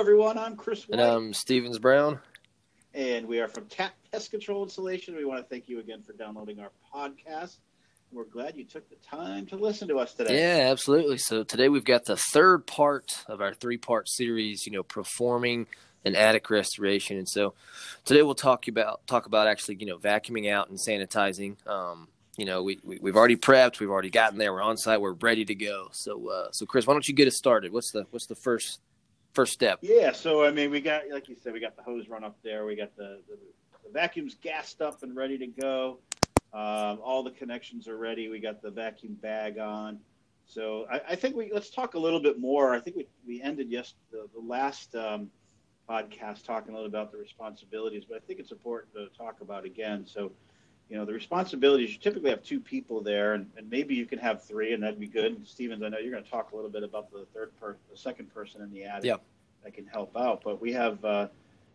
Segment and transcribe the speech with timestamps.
[0.00, 0.38] everyone.
[0.38, 0.98] I'm Chris White.
[0.98, 2.20] And I'm Stevens Brown.
[2.94, 5.14] And we are from Tap Pest Control Insulation.
[5.14, 7.56] We want to thank you again for downloading our podcast.
[8.10, 10.40] We're glad you took the time to listen to us today.
[10.40, 11.18] Yeah, absolutely.
[11.18, 15.66] So today we've got the third part of our three part series, you know, performing
[16.06, 17.18] an attic restoration.
[17.18, 17.52] And so
[18.06, 21.56] today we'll talk about talk about actually, you know, vacuuming out and sanitizing.
[21.68, 22.08] Um,
[22.38, 25.12] you know, we, we have already prepped, we've already gotten there, we're on site, we're
[25.12, 25.88] ready to go.
[25.92, 27.70] So uh, so Chris, why don't you get us started?
[27.70, 28.80] What's the what's the first
[29.32, 29.78] first step?
[29.82, 32.36] Yeah, so I mean, we got like you said, we got the hose run up
[32.42, 32.64] there.
[32.66, 33.36] We got the, the,
[33.84, 35.98] the vacuums gassed up and ready to go.
[36.52, 38.28] Um, all the connections are ready.
[38.28, 40.00] We got the vacuum bag on.
[40.46, 42.74] So I, I, think we let's talk a little bit more.
[42.74, 45.30] I think we, we ended yes the, the last um,
[45.88, 49.64] podcast talking a little about the responsibilities, but I think it's important to talk about
[49.64, 50.04] again.
[50.06, 50.32] So
[50.90, 51.92] you know the responsibilities.
[51.92, 54.98] You typically have two people there, and, and maybe you can have three, and that'd
[54.98, 55.32] be good.
[55.36, 57.80] And Stevens, I know you're going to talk a little bit about the third person,
[57.90, 59.22] the second person in the attic yep.
[59.62, 60.42] that can help out.
[60.44, 61.28] But we have uh,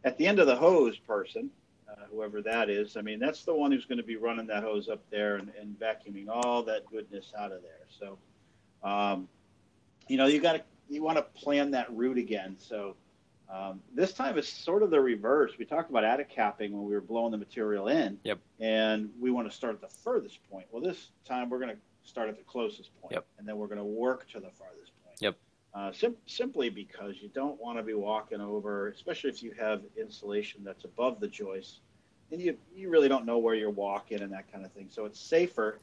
[0.03, 1.49] at the end of the hose person,
[1.89, 2.97] uh, whoever that is.
[2.97, 5.49] I mean, that's the one who's going to be running that hose up there and,
[5.59, 7.88] and vacuuming all that goodness out of there.
[7.97, 8.17] So,
[8.83, 9.30] um,
[10.09, 12.58] you know, you got to you want to plan that route again.
[12.59, 12.95] So
[13.49, 15.51] um, this time it's sort of the reverse.
[15.57, 18.19] We talked about attic capping when we were blowing the material in.
[18.23, 18.39] Yep.
[18.59, 20.65] And we want to start at the furthest point.
[20.71, 23.25] Well, this time we're going to start at the closest point, yep.
[23.37, 25.17] and then we're going to work to the farthest point.
[25.19, 25.35] Yep.
[25.73, 29.81] Uh, sim- simply because you don't want to be walking over, especially if you have
[29.99, 31.81] insulation that's above the joist,
[32.31, 34.87] and you you really don't know where you're walking and that kind of thing.
[34.89, 35.80] So it's safer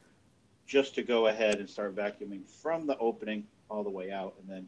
[0.65, 4.49] just to go ahead and start vacuuming from the opening all the way out, and
[4.49, 4.67] then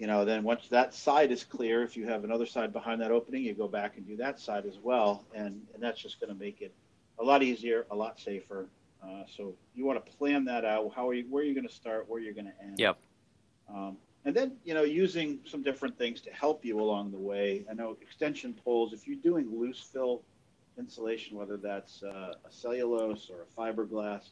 [0.00, 3.10] you know, then once that side is clear, if you have another side behind that
[3.10, 6.32] opening, you go back and do that side as well, and and that's just going
[6.32, 6.72] to make it
[7.18, 8.66] a lot easier, a lot safer.
[9.04, 10.90] Uh, so you want to plan that out.
[10.96, 11.26] How are you?
[11.28, 12.08] Where are you going to start?
[12.08, 12.78] Where you're going to end?
[12.78, 12.96] Yep.
[13.68, 17.66] Um, and then you know, using some different things to help you along the way.
[17.70, 18.94] I know extension poles.
[18.94, 20.22] If you're doing loose fill
[20.78, 24.30] insulation, whether that's uh, a cellulose or a fiberglass,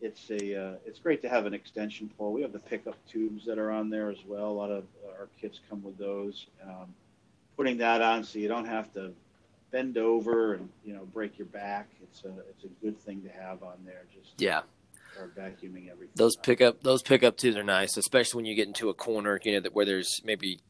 [0.00, 2.32] it's a uh, it's great to have an extension pole.
[2.32, 4.48] We have the pickup tubes that are on there as well.
[4.48, 4.84] A lot of
[5.18, 6.46] our kits come with those.
[6.62, 6.94] Um,
[7.56, 9.12] putting that on so you don't have to
[9.70, 11.88] bend over and you know break your back.
[12.02, 14.04] It's a it's a good thing to have on there.
[14.14, 14.62] Just yeah.
[15.36, 16.12] Vacuuming everything.
[16.14, 19.40] Those pickup those pickup tubes are nice, especially when you get into a corner.
[19.42, 20.60] You know that where there's maybe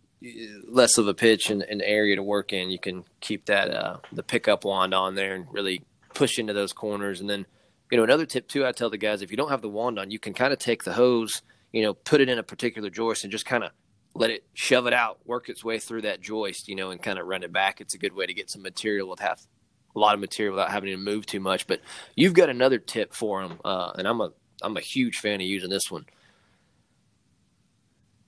[0.66, 2.70] less of a pitch and an area to work in.
[2.70, 5.82] You can keep that uh, the pickup wand on there and really
[6.14, 7.44] push into those corners, and then
[7.90, 9.98] you know, another tip too, I tell the guys if you don't have the wand
[9.98, 12.90] on, you can kind of take the hose, you know, put it in a particular
[12.90, 13.70] joist and just kind of
[14.14, 17.18] let it shove it out, work its way through that joist, you know, and kind
[17.18, 17.80] of run it back.
[17.80, 19.46] It's a good way to get some material with half
[19.94, 21.66] a lot of material without having to move too much.
[21.66, 21.80] But
[22.14, 24.32] you've got another tip for them, uh, and I'm a
[24.62, 26.04] I'm a huge fan of using this one.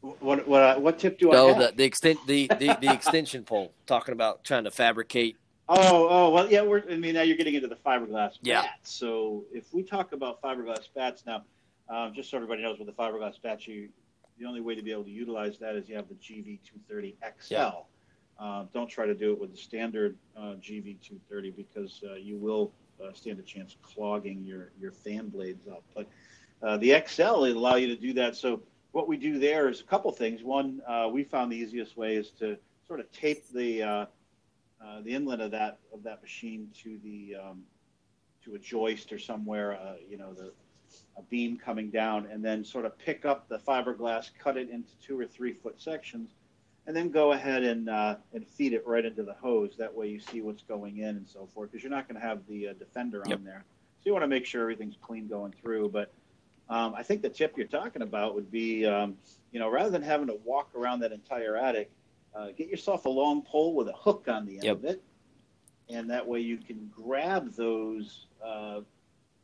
[0.00, 1.36] What what what tip do I?
[1.36, 3.72] Oh, the the extent the, the, the extension pole.
[3.86, 5.36] Talking about trying to fabricate
[5.72, 6.62] Oh, oh, well, yeah.
[6.62, 6.82] We're.
[6.90, 8.62] I mean, now you're getting into the fiberglass yeah.
[8.62, 8.92] batts.
[8.92, 11.44] So if we talk about fiberglass batts now,
[11.88, 13.88] um, just so everybody knows, with the fiberglass batts, you
[14.36, 17.54] the only way to be able to utilize that is you have the GV230 XL.
[17.54, 17.72] Yeah.
[18.40, 22.72] Uh, don't try to do it with the standard uh, GV230 because uh, you will
[23.00, 25.84] uh, stand a chance clogging your your fan blades up.
[25.94, 26.08] But
[26.64, 28.34] uh, the XL allow you to do that.
[28.34, 28.60] So
[28.90, 30.42] what we do there is a couple things.
[30.42, 32.56] One, uh, we found the easiest way is to
[32.88, 34.08] sort of tape the
[34.84, 37.62] uh, the inlet of that of that machine to the um,
[38.44, 40.52] to a joist or somewhere, uh, you know, the
[41.16, 44.90] a beam coming down, and then sort of pick up the fiberglass, cut it into
[44.96, 46.30] two or three foot sections,
[46.86, 49.76] and then go ahead and uh, and feed it right into the hose.
[49.78, 52.26] That way, you see what's going in and so forth, because you're not going to
[52.26, 53.38] have the uh, defender yep.
[53.38, 53.64] on there.
[53.98, 55.90] So you want to make sure everything's clean going through.
[55.90, 56.10] But
[56.68, 59.16] um, I think the tip you're talking about would be, um,
[59.52, 61.90] you know, rather than having to walk around that entire attic,
[62.34, 64.76] uh, get yourself a long pole with a hook on the end yep.
[64.76, 65.02] of it,
[65.88, 68.80] and that way you can grab those, uh,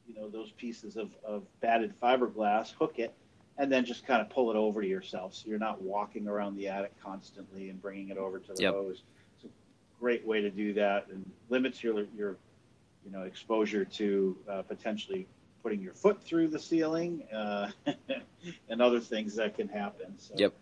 [0.06, 3.12] you know, those pieces of, of batted fiberglass, hook it,
[3.58, 6.56] and then just kind of pull it over to yourself, so you're not walking around
[6.56, 8.74] the attic constantly and bringing it over to the yep.
[8.74, 9.02] hose.
[9.34, 9.48] It's a
[10.00, 12.36] great way to do that, and limits your your,
[13.04, 15.26] you know, exposure to uh, potentially
[15.62, 17.70] putting your foot through the ceiling uh,
[18.68, 20.14] and other things that can happen.
[20.18, 20.54] So, yep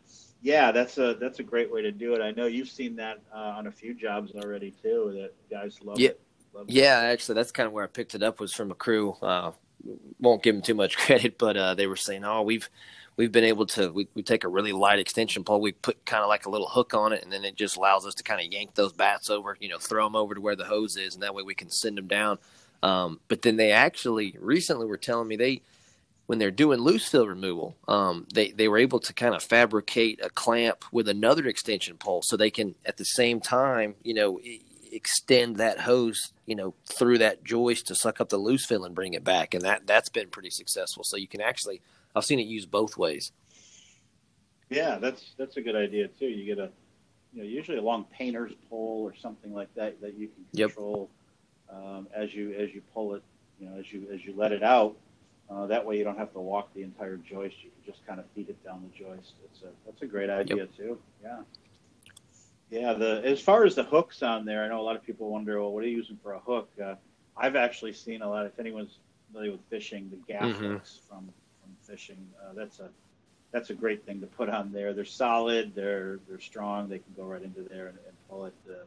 [0.44, 2.20] yeah, that's a that's a great way to do it.
[2.20, 5.10] I know you've seen that uh, on a few jobs already too.
[5.16, 6.10] That guys love yeah.
[6.10, 6.20] it.
[6.52, 7.12] Love yeah, it.
[7.14, 9.16] actually, that's kind of where I picked it up was from a crew.
[9.22, 9.52] Uh,
[10.20, 12.68] won't give them too much credit, but uh, they were saying, "Oh, we've
[13.16, 16.22] we've been able to we, we take a really light extension pole, we put kind
[16.22, 18.44] of like a little hook on it, and then it just allows us to kind
[18.46, 21.14] of yank those batts over, you know, throw them over to where the hose is,
[21.14, 22.38] and that way we can send them down."
[22.82, 25.62] Um, but then they actually recently were telling me they
[26.26, 30.20] when they're doing loose fill removal, um, they they were able to kind of fabricate
[30.22, 34.40] a clamp with another extension pole, so they can at the same time, you know,
[34.90, 38.94] extend that hose, you know, through that joist to suck up the loose fill and
[38.94, 41.04] bring it back, and that that's been pretty successful.
[41.04, 41.82] So you can actually,
[42.14, 43.32] I've seen it used both ways.
[44.70, 46.26] Yeah, that's that's a good idea too.
[46.26, 46.70] You get a,
[47.34, 51.10] you know, usually a long painter's pole or something like that that you can control
[51.68, 51.76] yep.
[51.76, 53.22] um, as you as you pull it,
[53.60, 54.96] you know, as you as you let it out
[55.50, 57.56] uh, that way, you don't have to walk the entire joist.
[57.62, 59.32] You can just kind of feed it down the joist.
[59.44, 60.76] It's a that's a great idea yep.
[60.76, 60.98] too.
[61.22, 61.40] Yeah,
[62.70, 62.92] yeah.
[62.94, 65.60] The as far as the hooks on there, I know a lot of people wonder,
[65.60, 66.70] well, what are you using for a hook?
[66.82, 66.94] Uh,
[67.36, 68.46] I've actually seen a lot.
[68.46, 68.98] If anyone's
[69.30, 70.72] familiar with fishing, the gaff mm-hmm.
[70.72, 71.28] hooks from
[71.62, 72.88] from fishing, uh, that's a
[73.52, 74.94] that's a great thing to put on there.
[74.94, 75.74] They're solid.
[75.74, 76.88] They're they're strong.
[76.88, 78.54] They can go right into there and, and pull it.
[78.68, 78.84] Uh,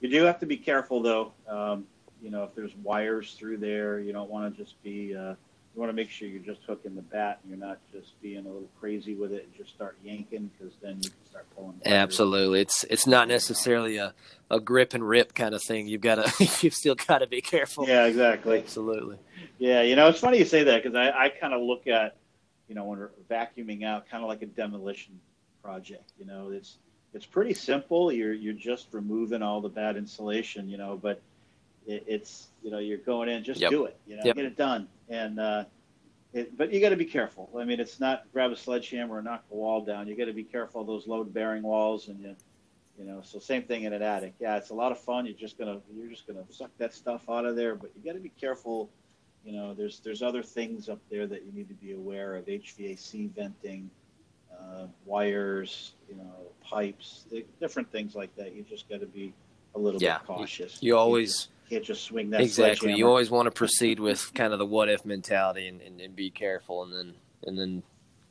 [0.00, 1.32] you do have to be careful though.
[1.46, 1.86] Um,
[2.22, 5.34] you know, if there's wires through there, you don't want to just be uh,
[5.78, 8.38] you want to make sure you're just hooking the batt and you're not just being
[8.38, 11.80] a little crazy with it and just start yanking because then you can start pulling.
[11.86, 14.12] Absolutely, it's it's not necessarily a,
[14.50, 15.86] a grip and rip kind of thing.
[15.86, 17.86] You've got to you've still got to be careful.
[17.86, 18.58] Yeah, exactly.
[18.58, 19.18] Absolutely.
[19.58, 22.16] Yeah, you know it's funny you say that because I, I kind of look at
[22.66, 25.20] you know when we're vacuuming out kind of like a demolition
[25.62, 26.10] project.
[26.18, 26.78] You know it's
[27.14, 28.10] it's pretty simple.
[28.10, 30.68] You're you're just removing all the bad insulation.
[30.68, 31.22] You know, but
[31.88, 33.70] it, it's you know you're going in just yep.
[33.70, 33.98] do it.
[34.06, 34.36] You know, yep.
[34.36, 35.64] get it done and uh,
[36.32, 37.50] it, but you got to be careful.
[37.58, 40.06] I mean, it's not grab a sledgehammer and knock the wall down.
[40.08, 42.36] You got to be careful of those load bearing walls, and you,
[42.98, 43.22] you know.
[43.22, 44.34] So same thing in an attic.
[44.38, 45.24] Yeah, it's a lot of fun.
[45.24, 48.16] You're just gonna you're just gonna suck that stuff out of there, but you got
[48.16, 48.90] to be careful.
[49.44, 52.44] You know, there's there's other things up there that you need to be aware of:
[52.44, 53.88] HVAC venting,
[54.52, 57.24] uh, wires, you know, pipes,
[57.58, 58.54] different things like that.
[58.54, 59.32] You just got to be
[59.74, 60.82] a little yeah, bit cautious.
[60.82, 62.40] You, you always can't just swing that.
[62.40, 62.94] Exactly.
[62.94, 66.16] You always want to proceed with kind of the what if mentality and, and, and,
[66.16, 67.82] be careful, and then and then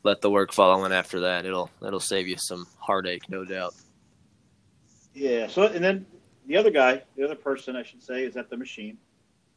[0.04, 1.46] let the work follow in after that.
[1.46, 3.76] It'll it'll save you some heartache, no doubt.
[5.14, 5.48] Yeah.
[5.48, 6.06] So and then
[6.48, 8.98] the other guy, the other person, I should say, is at the machine,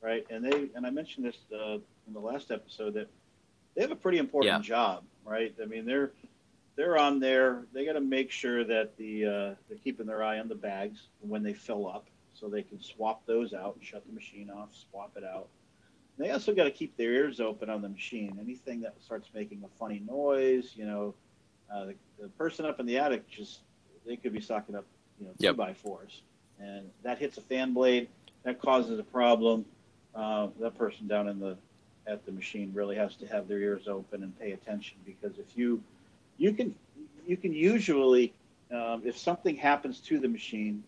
[0.03, 0.27] right?
[0.31, 3.09] And they and I mentioned this uh, in the last episode that
[3.75, 4.61] they have a pretty important yeah.
[4.61, 5.55] job, right?
[5.62, 6.12] I mean, they're
[6.77, 7.62] they're on there.
[7.73, 11.09] They got to make sure that the uh, they're keeping their eye on the bags
[11.21, 12.06] when they fill up,
[12.40, 15.48] so they can swap those out and shut the machine off, swap it out.
[16.19, 18.38] They also got to keep their ears open on the machine.
[18.40, 21.14] Anything that starts making a funny noise, you know,
[21.72, 23.60] uh, the, the, person up in the attic just
[24.06, 24.84] they could be sucking up,
[25.19, 25.56] you know, two yep.
[25.56, 26.22] by fours,
[26.58, 28.08] and that hits a fan blade,
[28.43, 29.64] that causes a problem.
[30.14, 31.56] Uh, that person down in the
[32.06, 35.56] at the machine really has to have their ears open and pay attention because if
[35.56, 35.81] you
[36.38, 36.75] you can
[37.26, 38.32] you can usually
[38.72, 40.82] um, if something happens to the machine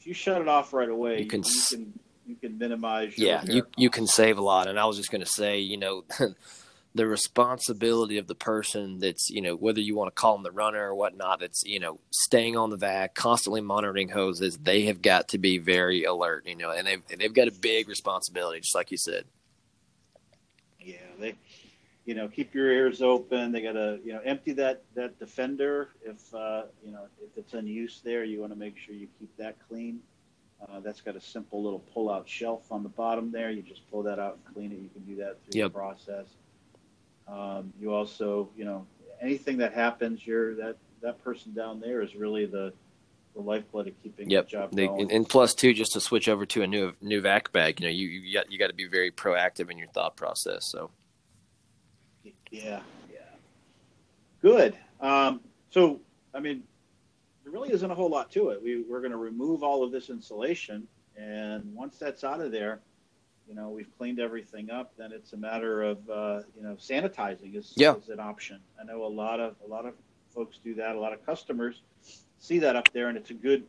[0.00, 3.18] if you shut it off right away, you can you can, you can minimize.
[3.18, 4.66] yeah, you you can save a lot.
[4.66, 6.04] And I was just going to say, you know.
[6.92, 10.50] the responsibility of the person that's you know whether you want to call them the
[10.50, 15.00] runner or whatnot that's you know staying on the vac constantly monitoring hoses they have
[15.00, 18.74] got to be very alert you know and they've, they've got a big responsibility just
[18.74, 19.24] like you said
[20.80, 21.32] yeah they
[22.06, 23.52] you know, keep your ears open.
[23.52, 27.54] They got to, you know, empty that that defender if uh, you know if it's
[27.54, 28.24] in use there.
[28.24, 30.00] You want to make sure you keep that clean.
[30.62, 33.50] Uh, that's got a simple little pull-out shelf on the bottom there.
[33.50, 34.78] You just pull that out and clean it.
[34.78, 35.72] You can do that through yep.
[35.72, 36.26] the process.
[37.26, 38.86] Um, you also, you know,
[39.22, 42.72] anything that happens, you're that that person down there is really the
[43.34, 44.46] the lifeblood of keeping yep.
[44.46, 45.02] the job going.
[45.02, 47.86] And, and plus, too, just to switch over to a new new vac bag, you
[47.86, 50.66] know, you you got you got to be very proactive in your thought process.
[50.66, 50.90] So
[52.50, 52.80] yeah,
[53.12, 53.20] yeah.
[54.42, 54.76] Good.
[55.00, 55.40] Um,
[55.70, 56.00] so,
[56.34, 56.62] I mean,
[57.44, 58.62] there really isn't a whole lot to it.
[58.62, 62.80] We, we're going to remove all of this insulation, and once that's out of there,
[63.48, 64.92] you know, we've cleaned everything up.
[64.96, 67.96] Then it's a matter of uh, you know sanitizing is, yeah.
[67.96, 68.60] is an option.
[68.80, 69.94] I know a lot of a lot of
[70.32, 70.94] folks do that.
[70.94, 71.82] A lot of customers
[72.38, 73.64] see that up there, and it's a good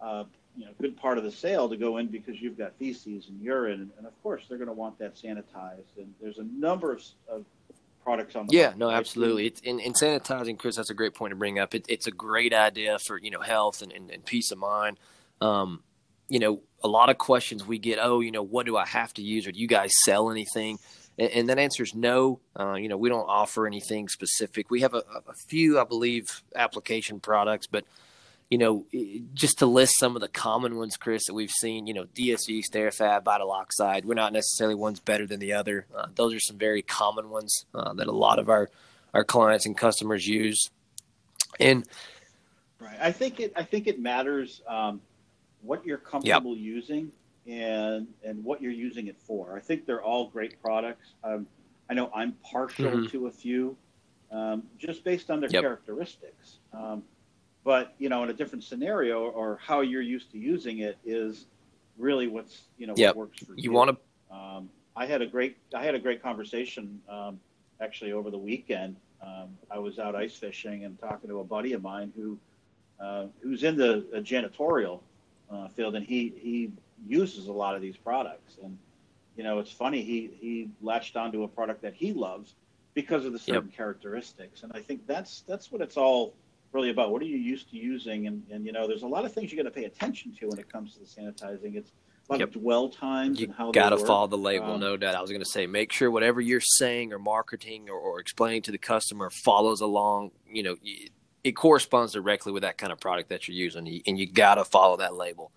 [0.00, 0.24] uh,
[0.56, 3.40] you know good part of the sale to go in because you've got feces and
[3.40, 5.96] urine, and, and of course they're going to want that sanitized.
[5.96, 7.46] And there's a number of, of
[8.02, 9.46] products on the yeah no absolutely.
[9.46, 11.74] It's in, in sanitizing chris that's a great point to bring up.
[11.74, 14.98] It, it's a great idea for you know health and, and, and peace of mind.
[15.40, 15.82] Um,
[16.28, 19.12] you know a lot of questions we get oh you know what do i have
[19.14, 19.46] to use?
[19.46, 20.78] Or do you guys sell anything?
[21.18, 22.40] And, and that answer is no.
[22.58, 24.70] Uh, you know we don't offer anything specific.
[24.70, 27.84] We have a, a few i believe application products but
[28.52, 28.84] you know,
[29.32, 32.60] just to list some of the common ones, Chris, that we've seen, you know, DSV,
[32.70, 35.86] Sterifab, Vital Oxide, we're not necessarily one's better than the other.
[35.96, 38.68] Uh, those are some very common ones uh, that a lot of our,
[39.14, 40.68] our clients and customers use.
[41.58, 41.88] And
[42.78, 45.00] right, I think it, I think it matters um,
[45.62, 46.62] what you're comfortable yep.
[46.62, 47.10] using
[47.46, 49.56] and and what you're using it for.
[49.56, 51.14] I think they're all great products.
[51.24, 51.46] Um,
[51.88, 53.10] I know I'm partial Mhm.
[53.12, 53.78] to a few,
[54.30, 55.62] um, just based on their Yep.
[55.62, 56.58] characteristics.
[56.74, 57.02] Um,
[57.64, 61.46] but you know, in a different scenario, or how you're used to using it is
[61.98, 63.16] really what's you know Yep.
[63.16, 65.98] what works for You You want to um, I had a great I had a
[65.98, 67.40] great conversation um,
[67.80, 68.96] actually over the weekend.
[69.22, 72.38] Um, I was out ice fishing and talking to a buddy of mine who
[73.00, 75.00] uh, who's in the janitorial
[75.50, 76.70] uh, field, and he he
[77.06, 78.56] uses a lot of these products.
[78.62, 78.76] And
[79.36, 82.54] you know, it's funny he he latched onto a product that he loves
[82.94, 84.62] because of the certain characteristics.
[84.62, 86.34] And I think that's that's what it's all
[86.72, 87.12] really about.
[87.12, 88.26] What are you used to using?
[88.26, 90.46] And and you know, there's a lot of things you got to pay attention to
[90.48, 91.76] when it comes to the sanitizing.
[91.76, 91.92] It's
[92.28, 92.48] a lot Yep.
[92.54, 95.14] of dwell times you and how got to follow the label, Um, no doubt.
[95.14, 98.62] I was going to say, make sure whatever you're saying or marketing or, or explaining
[98.62, 100.30] to the customer follows along.
[100.50, 100.76] You know,
[101.44, 104.64] it corresponds directly with that kind of product that you're using, and you got to
[104.64, 105.50] follow that label.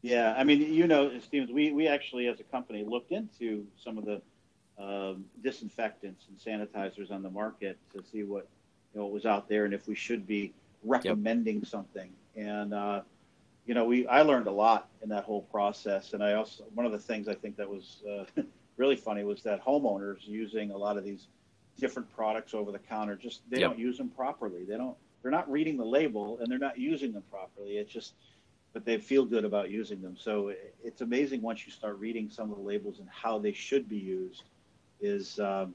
[0.00, 3.98] Yeah, I mean, you know, Stevens, we, we actually, as a company, looked into some
[3.98, 4.22] of the
[4.78, 8.48] um, disinfectants and sanitizers on the market to see what
[8.92, 10.52] you know what was out there and if we should be
[10.84, 12.10] recommending something.
[12.36, 13.02] And uh,
[13.66, 16.12] you know, we I learned a lot in that whole process.
[16.14, 18.24] And I also one of the things I think that was uh,
[18.76, 21.28] really funny was that homeowners using a lot of these
[21.78, 23.70] different products over the counter just they Yep.
[23.70, 24.64] don't use them properly.
[24.64, 24.96] They don't.
[25.22, 27.78] They're not reading the label and they're not using them properly.
[27.78, 28.14] It's just
[28.72, 30.16] but they feel good about using them.
[30.16, 30.52] So
[30.84, 33.96] it's amazing once you start reading some of the labels and how they should be
[33.96, 34.44] used.
[35.00, 35.74] Is um,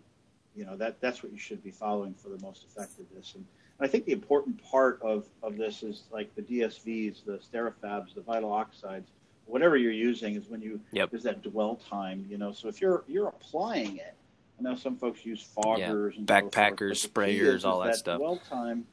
[0.55, 3.33] you know that that's what you should be following for the most effectiveness.
[3.35, 3.45] And
[3.79, 8.21] I think the important part of of this is like the DSVs, the Sterifabs, the
[8.21, 9.09] vital oxides,
[9.45, 11.09] whatever you're using is when you Yep.
[11.11, 12.25] there's that dwell time.
[12.29, 14.13] You know, so if you're you're applying it,
[14.59, 17.89] I know some folks use foggers and so forth, Backpackers, but sprayers, is- all is
[17.91, 18.19] that stuff.
[18.19, 18.85] Dwell time.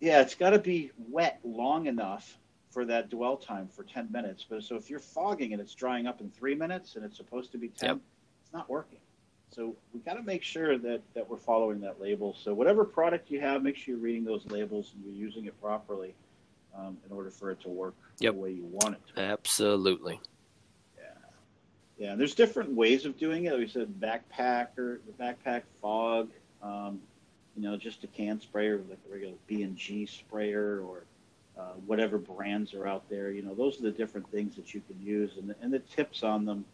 [0.00, 2.38] Yeah, it's got to be wet long enough
[2.70, 4.46] for that dwell time for 10 minutes.
[4.48, 7.52] But so if you're fogging and it's drying up in three minutes and it's supposed
[7.52, 7.98] to be 10, Yep.
[8.44, 8.98] it's not working.
[9.50, 12.36] So we got to make sure that, that we're following that label.
[12.42, 15.60] So whatever product you have, make sure you're reading those labels and you're using it
[15.60, 16.14] properly
[16.76, 18.34] um, in order for it to work Yep.
[18.34, 19.20] the way you want it to.
[19.22, 20.20] Absolutely.
[20.96, 21.02] Yeah,
[21.98, 22.12] Yeah.
[22.12, 23.58] and there's different ways of doing it.
[23.58, 26.30] We said backpacker, the backpack fog,
[26.62, 27.00] um,
[27.56, 31.02] you know, just a can sprayer like a regular B and G sprayer or
[31.58, 33.32] uh, whatever brands are out there.
[33.32, 35.80] You know, those are the different things that you can use, and the, and the
[35.80, 36.64] tips on them.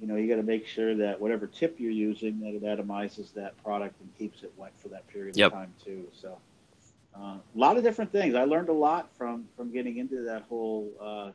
[0.00, 3.32] You know, you got to make sure that whatever tip you're using, that it atomizes
[3.34, 5.46] that product and keeps it wet for that period Yep.
[5.46, 6.06] of time too.
[6.12, 6.38] So,
[7.16, 8.34] uh, a lot of different things.
[8.34, 10.90] I learned a lot from from getting into that whole.
[11.00, 11.30] Uh,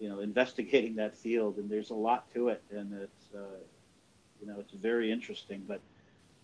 [0.00, 3.58] you know, investigating that field, and there's a lot to it, and it's, uh,
[4.40, 5.62] you know, it's very interesting.
[5.68, 5.80] But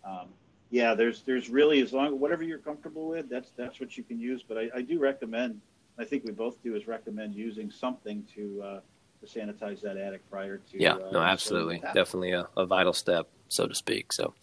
[0.05, 0.29] um,
[0.71, 4.21] yeah, there's there's really as long whatever you're comfortable with, that's that's what you can
[4.21, 4.43] use.
[4.47, 5.61] But I, I do recommend,
[5.99, 8.81] I think we both do, is recommend using something to uh,
[9.21, 10.79] to sanitize that attic prior to.
[10.83, 14.13] Yeah, uh, no, absolutely, definitely a, a vital step, so to speak.
[14.13, 14.35] So,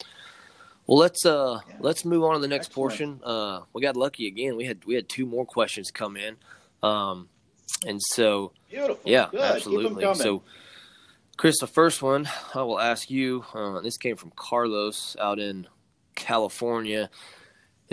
[0.87, 1.75] well, let's uh Yeah.
[1.79, 2.75] let's move on to the next Excellent.
[2.75, 3.21] portion.
[3.23, 4.55] Uh, we got lucky again.
[4.55, 6.37] We had we had two more questions come in,
[6.81, 7.29] um,
[7.85, 9.09] and so Beautiful.
[9.09, 9.41] yeah, Good.
[9.41, 10.13] Absolutely.
[10.15, 10.43] So,
[11.37, 13.45] Chris, the first one I will ask you.
[13.53, 15.67] Uh, this came from Carlos out in
[16.15, 17.09] California.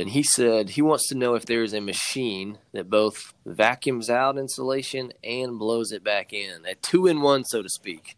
[0.00, 4.08] And he said he wants to know if there is a machine that both vacuums
[4.08, 8.16] out insulation and blows it back in, a two in one, so to speak.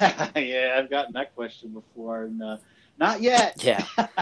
[0.00, 2.56] yeah, I've gotten that question before, and uh,
[2.98, 3.62] not yet.
[3.62, 3.84] Yeah.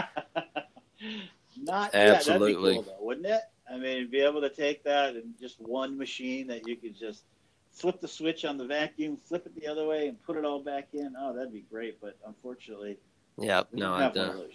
[1.61, 2.75] Not Absolutely.
[2.75, 2.83] Yet.
[2.83, 3.41] Cool, though, wouldn't it?
[3.71, 7.23] I mean, be able to take that and just one machine that you could just
[7.71, 10.61] flip the switch on the vacuum, flip it the other way, and put it all
[10.61, 11.13] back in.
[11.17, 12.01] Oh, that'd be great.
[12.01, 12.97] But unfortunately,
[13.37, 14.51] Yeah, we I don't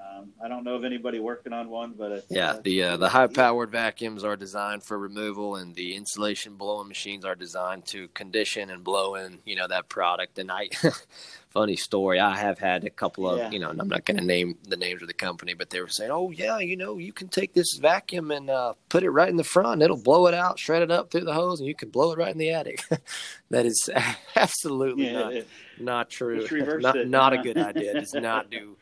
[0.00, 0.38] one of those yet.
[0.38, 3.08] Um, I don't know of anybody working on one, but yeah, uh, the uh, the
[3.08, 8.08] high powered vacuums are designed for removal, and the insulation blowing machines are designed to
[8.08, 10.38] condition and blow in, you know, that product.
[10.38, 10.68] And I,
[11.50, 13.50] funny story, I have had a couple of, Yeah.
[13.50, 15.80] you know, and I'm not going to name the names of the company, but they
[15.80, 19.10] were saying, oh yeah, you know, you can take this vacuum and uh, put it
[19.10, 21.60] right in the front, and it'll blow it out, shred it up through the hose,
[21.60, 22.82] and you can blow it right in the attic.
[23.50, 23.88] that is
[24.36, 25.48] absolutely Yeah, not it-
[25.80, 26.44] not true.
[26.80, 27.08] Not it.
[27.08, 27.92] not a good idea.
[27.92, 28.76] It does not do.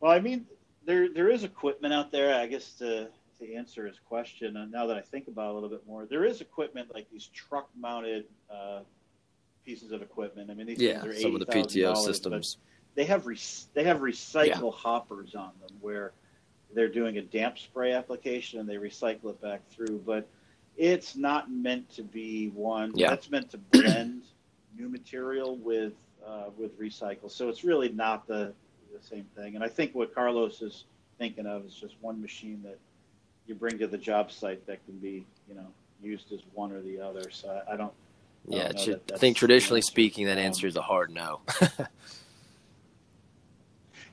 [0.00, 0.46] Well, I mean,
[0.84, 2.34] there there is equipment out there.
[2.34, 3.08] I guess to
[3.40, 6.06] to answer his question, and now that I think about it a little bit more,
[6.06, 8.80] there is equipment like these truck mounted uh,
[9.64, 10.50] pieces of equipment.
[10.50, 12.58] I mean, these Yeah, things are some of the PTO systems.
[12.94, 13.38] They have re-
[13.74, 16.12] they have recycle hoppers on them where
[16.74, 20.28] they're doing a damp spray application and they recycle it back through, but
[20.76, 22.92] it's not meant to be one.
[22.94, 23.10] Yeah.
[23.10, 24.22] That's meant to blend
[24.76, 25.92] new material with
[26.26, 27.30] uh, with recycle.
[27.30, 28.52] So it's really not the
[29.00, 29.54] the same thing.
[29.54, 30.84] And I think what Carlos is
[31.18, 32.78] thinking of is just one machine that
[33.46, 35.66] you bring to the job site that can be, you know,
[36.02, 37.30] used as one or the other.
[37.30, 37.92] So I, I don't,
[38.48, 41.40] Yeah, no, tr- that- I think traditionally speaking, that answer is a hard no.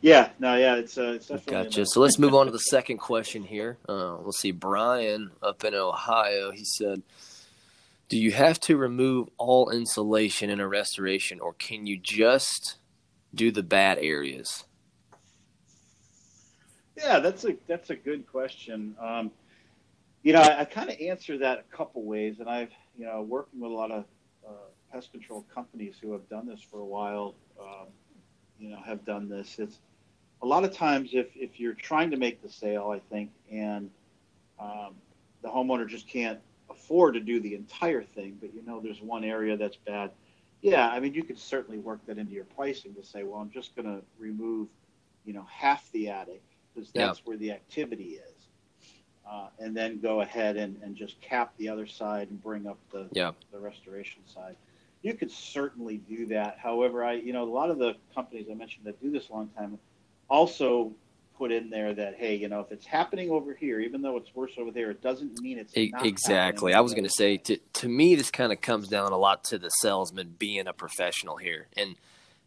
[0.01, 1.79] Yeah, no, yeah, it's uh, it's Gotcha.
[1.79, 1.83] no.
[1.85, 3.77] So let's move on to the second question here.
[3.89, 4.51] Uh, let's see.
[4.51, 7.01] Brian up in Ohio, he said,
[8.09, 12.75] "Do you have to remove all insulation in a restoration, or can you just
[13.33, 14.65] do the bad areas?"
[16.97, 18.95] Yeah, that's a that's a good question.
[18.99, 19.31] Um,
[20.23, 23.21] you know, I, I kind of answer that a couple ways, and I've you know
[23.21, 24.05] working with a lot of
[24.47, 24.51] uh,
[24.91, 27.35] pest control companies who have done this for a while.
[27.59, 27.87] Um,
[28.59, 29.59] you know, have done this.
[29.59, 29.79] It's
[30.41, 33.89] a lot of times if if you're trying to make the sale, I think, and
[34.59, 34.95] um,
[35.41, 39.23] the homeowner just can't afford to do the entire thing, but you know there's one
[39.23, 40.11] area that's bad.
[40.61, 43.51] Yeah, I mean you could certainly work that into your pricing to say, well, I'm
[43.51, 44.69] just going to remove,
[45.25, 46.41] you know, half the attic
[46.75, 48.47] because that's where the activity is,
[49.29, 52.77] uh, and then go ahead and, and just cap the other side and bring up
[52.91, 53.31] the Yeah.
[53.51, 54.55] the restoration side.
[55.01, 56.57] You could certainly do that.
[56.59, 59.33] However, I you know a lot of the companies I mentioned that do this a
[59.33, 59.79] long time
[60.29, 60.93] also
[61.37, 64.33] put in there that hey, you know, if it's happening over here, even though it's
[64.33, 66.73] worse over there, it doesn't mean it's not exactly.
[66.73, 69.43] I was going to say to to me this kind of comes down a lot
[69.45, 71.67] to the salesman being a professional here.
[71.77, 71.95] And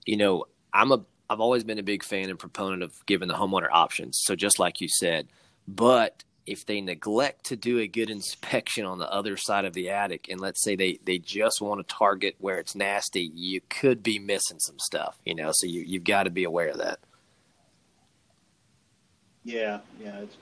[0.07, 3.35] you know, I'm a I've always been a big fan and proponent of giving the
[3.35, 4.19] homeowner options.
[4.23, 5.29] So just like you said,
[5.67, 9.91] but if they neglect to do a good inspection on the other side of the
[9.91, 14.03] attic and let's say they they just want to target where it's nasty, you could
[14.03, 15.51] be missing some stuff, you know.
[15.53, 17.01] So you you've got to be aware of that.
[19.45, 20.21] Yeah, yeah.
[20.21, 20.37] It's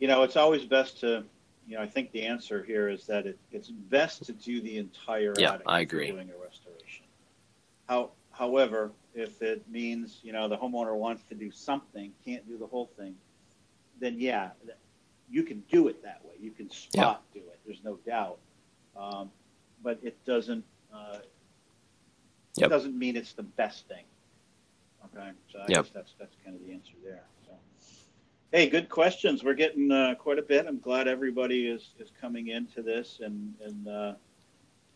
[0.00, 1.24] you know, it's always best to
[1.68, 4.78] you know, I think the answer here is that it, it's best to do the
[4.78, 6.10] entire Yeah, attic I agree.
[6.10, 7.04] doing a restoration.
[7.88, 12.56] How however, if it means, you know, the homeowner wants to do something, can't do
[12.56, 13.14] the whole thing,
[14.00, 14.50] then yeah,
[15.30, 16.34] you can do it that way.
[16.40, 17.58] You can spot do it.
[17.66, 18.38] There's no doubt.
[18.96, 19.30] Um,
[19.82, 21.18] but it doesn't uh,
[22.56, 22.66] Yep.
[22.66, 24.04] it doesn't mean it's the best thing.
[25.04, 25.84] Okay, so I Yep.
[25.84, 27.22] guess that's that's kind of the answer there.
[27.46, 27.52] So,
[28.52, 29.44] hey, good questions.
[29.44, 30.66] We're getting uh, quite a bit.
[30.66, 34.14] I'm glad everybody is is coming into this and and uh,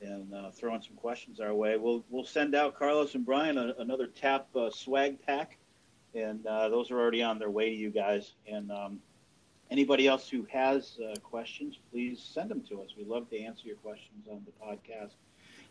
[0.03, 1.77] and uh, throwing some questions our way.
[1.77, 5.57] We'll we'll send out Carlos and Brian a, another tap uh, swag pack,
[6.15, 8.33] and uh, those are already on their way to you guys.
[8.47, 9.01] And um,
[9.71, 12.91] anybody else who has uh, questions, please send them to us.
[12.97, 15.13] We love to answer your questions on the podcast.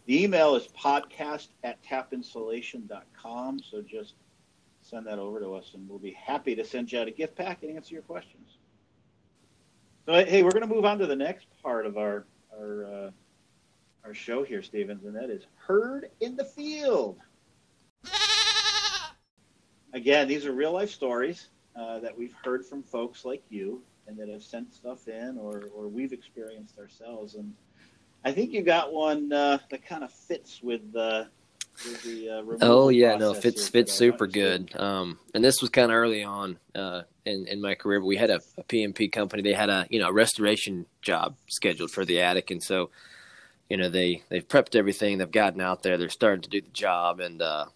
[0.06, 3.60] The email is podcast at tapinsulation.com.
[3.60, 4.16] So just
[4.82, 7.36] send that over to us, and we'll be happy to send you out a gift
[7.36, 8.58] pack and answer your questions.
[10.08, 12.26] So, hey, we're going to move on to the next part of our
[12.60, 13.12] our uh,
[14.06, 17.18] our show here, Stevens, and that is heard in the field.
[19.94, 24.18] Again, these are real life stories uh, that we've heard from folks like you, and
[24.18, 27.36] that have sent stuff in, or or we've experienced ourselves.
[27.36, 27.54] And
[28.24, 31.26] I think you got one uh, that kind of fits with, uh,
[31.86, 34.74] with the uh, Oh yeah, no, fits fits super good.
[34.80, 38.00] Um, and this was kind of early on uh, in in my career.
[38.00, 39.44] But we had a, a PMP company.
[39.44, 42.92] They had a you know a restoration job scheduled for the attic, and so
[43.72, 45.18] you know they they've prepped everything.
[45.18, 45.98] They've gotten out there.
[45.98, 47.68] They're starting to do the job, and uh,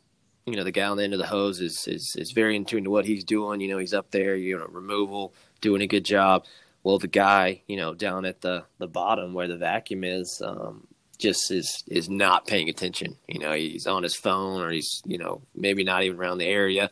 [0.46, 2.66] you know the guy on the end of the hose is is is very in
[2.66, 3.62] tune to what he's doing.
[3.62, 6.44] You know he's up there, you know removal, doing a good job.
[6.84, 10.42] Well, the guy you know down at the the bottom where the vacuum is.
[10.46, 13.16] Um, just is is not paying attention.
[13.26, 16.46] You know, he's on his phone or he's you know maybe not even around the
[16.46, 16.92] area.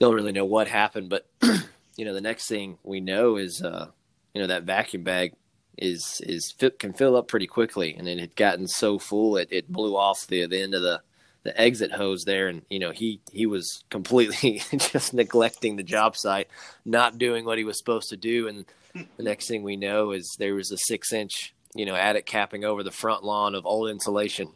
[0.00, 3.88] Don't really know what happened, but you know the next thing we know is uh,
[4.32, 5.34] you know that vacuum bag
[5.78, 9.48] is is fit, can fill up pretty quickly, and it had gotten so full it,
[9.50, 11.02] it blew off the the end of the
[11.44, 16.16] the exit hose there, and you know he he was completely just neglecting the job
[16.16, 16.48] site,
[16.84, 18.66] not doing what he was supposed to do, and
[19.16, 22.64] the next thing we know is there was a six inch you know, attic capping
[22.64, 24.48] over the front lawn of old insulation.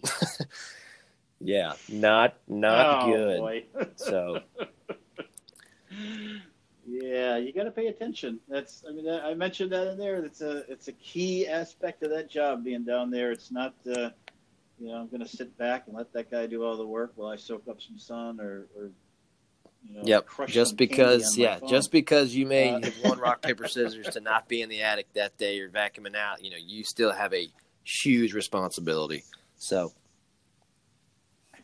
[1.41, 3.91] yeah, not not oh, good.
[3.97, 4.41] So
[6.87, 8.41] yeah, you got to pay attention.
[8.49, 10.25] That's I mean I mentioned that in there.
[10.25, 13.31] It's a it's a key aspect of that job being down there.
[13.31, 14.11] It's not uh,
[14.81, 17.13] you know I'm going to sit back and let that guy do all the work
[17.17, 18.91] while I soak up some sun or, or
[19.89, 21.69] you know yep, just because yeah, phone.
[21.69, 24.83] just because you may Uh, have won rock paper scissors to not be in the
[24.83, 27.49] attic that day or vacuuming out, you know, you still have a
[27.85, 29.25] huge responsibility.
[29.57, 29.93] So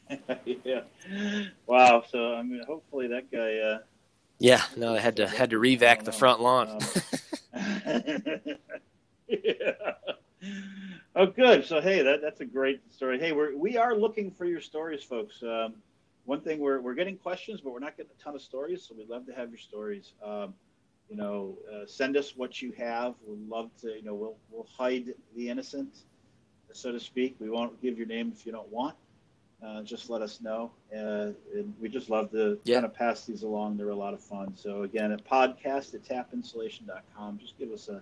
[0.65, 0.83] yeah.
[1.67, 2.05] Wow.
[2.09, 3.59] So I mean, hopefully that guy.
[3.59, 3.79] Uh,
[4.39, 6.79] yeah, no, I had to had to revac the front lawn.
[9.29, 9.73] Yeah.
[11.17, 11.65] Oh, good.
[11.65, 13.19] So, hey, that, that's a great story.
[13.19, 15.43] Hey, we're we are looking for your stories, folks.
[15.43, 15.75] Um,
[16.27, 18.85] one thing we're we're getting questions, but we're not getting a ton of stories.
[18.87, 20.13] So we'd love to have your stories.
[20.25, 20.55] Um,
[21.11, 23.15] you know, uh, send us what you have.
[23.27, 23.89] We'd love to.
[23.89, 26.05] You know, we'll we'll hide the innocent.
[26.73, 27.35] so to speak.
[27.41, 28.95] We won't give your name if you don't want.
[29.63, 30.71] Uh, just let us know.
[30.95, 32.77] Uh, and we just love to Yeah.
[32.77, 33.77] kind of pass these along.
[33.77, 34.55] They're a lot of fun.
[34.57, 38.01] So again, at podcast at tapinsulation.com, just give us a,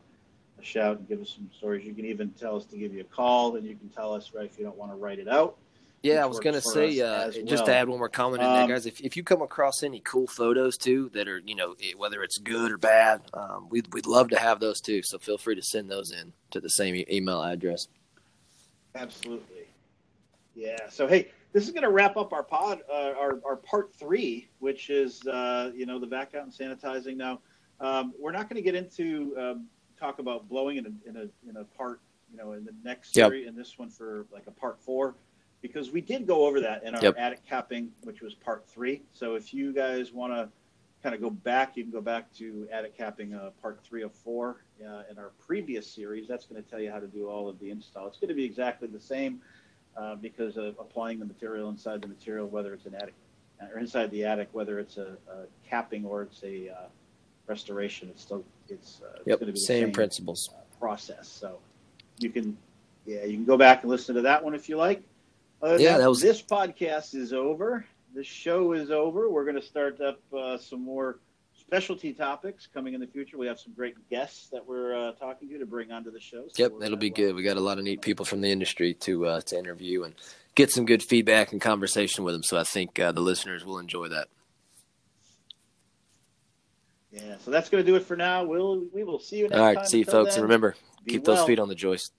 [0.59, 1.87] a shout and give us some stories.
[1.87, 4.33] You can even tell us to give you a call, and you can tell us
[4.35, 5.57] right if you don't want to write it out.
[6.03, 8.69] Yeah, I was gonna say, uh, just to add one more comment in Um, there,
[8.69, 8.87] guys.
[8.87, 12.38] If, if you come across any cool photos too that are, you know, whether it's
[12.38, 15.01] good or bad, um, we'd we'd love to have those too.
[15.03, 17.88] So feel free to send those in to the same e- email address.
[18.95, 19.66] Absolutely.
[20.55, 20.88] Yeah.
[20.90, 24.47] So hey, this is going to wrap up our pod, uh, our our part three,
[24.59, 27.16] which is uh, you know the back out and sanitizing.
[27.16, 27.40] Now,
[27.81, 29.66] um, we're not going to get into um,
[29.99, 33.16] talk about blowing in a, in a in a part, you know, in the next
[33.16, 33.31] Yep.
[33.31, 35.14] series, in this one for like a part four,
[35.62, 37.14] because we did go over that in our Yep.
[37.16, 39.01] attic capping, which was part three.
[39.14, 40.51] So if you guys want to
[41.03, 44.12] kind of go back, you can go back to attic capping uh, part three of
[44.12, 46.29] four uh, in our previous series.
[46.29, 48.09] That's going to tell you how to do all of the install.
[48.09, 49.40] It's going to be exactly the same
[49.97, 53.15] uh, because of applying the material inside the material, whether it's an attic
[53.73, 56.75] or inside the attic, whether it's a, a capping or it's a uh,
[57.47, 58.09] restoration.
[58.11, 60.51] It's still it's, uh, it's Yep, going to be the same same principles.
[60.55, 61.29] uh, process.
[61.29, 61.59] So
[62.19, 62.57] you can
[63.07, 65.03] yeah you can go back and listen to that one if you like.
[65.63, 67.87] Other Yeah, that was- this podcast is over.
[68.15, 69.29] The show is over.
[69.31, 71.19] We're going to start up uh, some more
[71.67, 73.37] specialty topics coming in the future.
[73.39, 76.45] We have some great guests that we're uh, talking to to bring onto the show.
[76.49, 77.35] So Yep, it'll be good.
[77.35, 80.15] We got a lot of neat people from the industry to uh, to interview and
[80.55, 82.43] get some good feedback and conversation with them.
[82.43, 84.29] So I think uh, the listeners will enjoy that.
[87.11, 88.45] Yeah, so that's going to do it for now.
[88.45, 89.87] We'll we will see you next All right, time.
[89.87, 92.13] see you Until folks, then, and remember, be keep those feet on the joist.